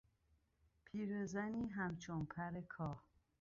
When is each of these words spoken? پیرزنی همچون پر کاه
پیرزنی 0.85 1.67
همچون 1.67 2.25
پر 2.25 2.61
کاه 2.61 3.03